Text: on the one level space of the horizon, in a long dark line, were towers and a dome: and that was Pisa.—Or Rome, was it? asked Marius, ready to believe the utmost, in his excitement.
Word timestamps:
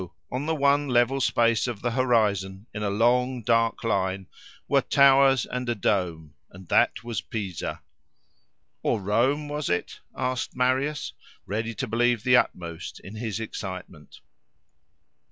on 0.31 0.47
the 0.47 0.55
one 0.55 0.87
level 0.87 1.21
space 1.21 1.67
of 1.67 1.81
the 1.83 1.91
horizon, 1.91 2.65
in 2.73 2.81
a 2.81 2.89
long 2.89 3.43
dark 3.43 3.83
line, 3.83 4.25
were 4.67 4.81
towers 4.81 5.45
and 5.45 5.69
a 5.69 5.75
dome: 5.75 6.33
and 6.49 6.69
that 6.69 7.03
was 7.03 7.21
Pisa.—Or 7.21 8.99
Rome, 8.99 9.47
was 9.47 9.69
it? 9.69 9.99
asked 10.17 10.55
Marius, 10.55 11.13
ready 11.45 11.75
to 11.75 11.85
believe 11.85 12.23
the 12.23 12.35
utmost, 12.35 12.99
in 13.01 13.17
his 13.17 13.39
excitement. 13.39 14.21